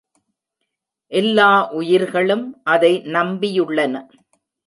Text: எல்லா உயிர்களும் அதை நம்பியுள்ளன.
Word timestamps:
எல்லா 1.11 1.49
உயிர்களும் 1.71 2.61
அதை 2.63 3.01
நம்பியுள்ளன. 3.05 3.95